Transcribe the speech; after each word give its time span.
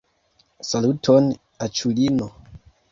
Saluton 0.69 1.31
aĉulino 1.69 2.33